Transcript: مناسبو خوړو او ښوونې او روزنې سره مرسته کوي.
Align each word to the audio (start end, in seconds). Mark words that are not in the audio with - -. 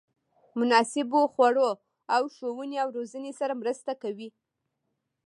مناسبو 0.59 1.21
خوړو 1.33 1.69
او 2.15 2.21
ښوونې 2.35 2.77
او 2.83 2.87
روزنې 2.97 3.31
سره 3.39 3.53
مرسته 3.61 3.91
کوي. 4.01 4.29